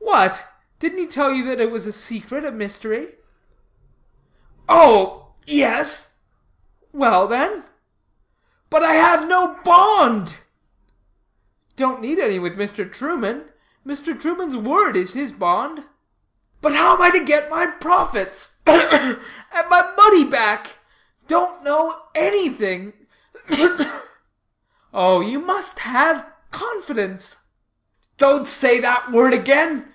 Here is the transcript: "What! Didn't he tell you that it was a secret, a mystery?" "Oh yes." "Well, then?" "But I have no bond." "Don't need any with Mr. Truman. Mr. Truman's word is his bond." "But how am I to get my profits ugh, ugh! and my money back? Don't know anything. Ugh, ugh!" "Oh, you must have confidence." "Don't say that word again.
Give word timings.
"What! 0.00 0.42
Didn't 0.80 0.98
he 0.98 1.06
tell 1.06 1.32
you 1.32 1.44
that 1.44 1.60
it 1.60 1.70
was 1.70 1.86
a 1.86 1.92
secret, 1.92 2.44
a 2.44 2.50
mystery?" 2.50 3.18
"Oh 4.68 5.34
yes." 5.46 6.14
"Well, 6.92 7.28
then?" 7.28 7.62
"But 8.68 8.82
I 8.82 8.94
have 8.94 9.28
no 9.28 9.58
bond." 9.64 10.38
"Don't 11.76 12.00
need 12.00 12.18
any 12.18 12.40
with 12.40 12.56
Mr. 12.56 12.90
Truman. 12.90 13.50
Mr. 13.86 14.18
Truman's 14.20 14.56
word 14.56 14.96
is 14.96 15.12
his 15.12 15.30
bond." 15.30 15.84
"But 16.62 16.74
how 16.74 16.94
am 16.94 17.02
I 17.02 17.10
to 17.10 17.24
get 17.24 17.48
my 17.50 17.68
profits 17.68 18.56
ugh, 18.66 18.88
ugh! 18.90 19.20
and 19.52 19.68
my 19.70 19.94
money 19.96 20.24
back? 20.24 20.78
Don't 21.28 21.62
know 21.62 21.94
anything. 22.16 22.92
Ugh, 23.50 23.76
ugh!" 23.78 24.02
"Oh, 24.92 25.20
you 25.20 25.38
must 25.38 25.78
have 25.80 26.26
confidence." 26.50 27.36
"Don't 28.16 28.48
say 28.48 28.80
that 28.80 29.12
word 29.12 29.32
again. 29.32 29.92